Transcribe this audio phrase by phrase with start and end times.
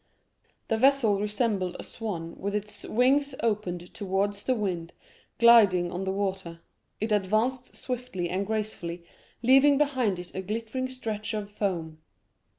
[0.69, 4.93] The vessel resembled a swan with its wings opened towards the wind,
[5.37, 6.61] gliding on the water.
[6.99, 9.03] It advanced swiftly and gracefully,
[9.43, 11.99] leaving behind it a glittering stretch of foam.